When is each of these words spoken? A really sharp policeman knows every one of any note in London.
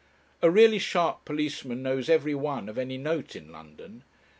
A 0.41 0.49
really 0.49 0.79
sharp 0.79 1.25
policeman 1.25 1.83
knows 1.83 2.09
every 2.09 2.33
one 2.33 2.67
of 2.67 2.79
any 2.79 2.97
note 2.97 3.35
in 3.35 3.51
London. 3.51 4.03